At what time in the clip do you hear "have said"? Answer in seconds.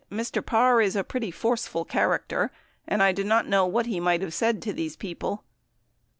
4.21-4.59